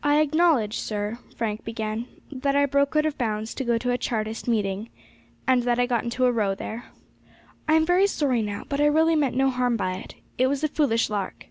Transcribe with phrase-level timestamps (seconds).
[0.00, 3.98] "I acknowledge, sir," Frank began, "that I broke out of bounds to go to a
[3.98, 4.90] Chartist meeting,
[5.44, 6.92] and that I got into a row there.
[7.66, 10.62] I am very sorry now, but I really meant no harm by it; it was
[10.62, 11.48] a foolish lark."